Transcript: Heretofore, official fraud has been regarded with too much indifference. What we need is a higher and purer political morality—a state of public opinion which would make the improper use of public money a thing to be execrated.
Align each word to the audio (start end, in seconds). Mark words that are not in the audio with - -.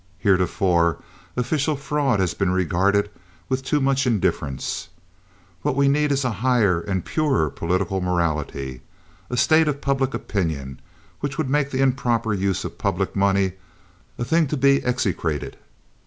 Heretofore, 0.17 0.97
official 1.37 1.75
fraud 1.75 2.19
has 2.19 2.33
been 2.33 2.49
regarded 2.49 3.11
with 3.49 3.63
too 3.63 3.79
much 3.79 4.07
indifference. 4.07 4.87
What 5.61 5.75
we 5.75 5.87
need 5.87 6.11
is 6.11 6.25
a 6.25 6.31
higher 6.41 6.79
and 6.81 7.05
purer 7.05 7.51
political 7.51 8.01
morality—a 8.01 9.37
state 9.37 9.67
of 9.67 9.79
public 9.79 10.15
opinion 10.15 10.79
which 11.19 11.37
would 11.37 11.51
make 11.51 11.69
the 11.69 11.81
improper 11.83 12.33
use 12.33 12.65
of 12.65 12.79
public 12.79 13.15
money 13.15 13.53
a 14.17 14.25
thing 14.25 14.47
to 14.47 14.57
be 14.57 14.83
execrated. 14.83 15.55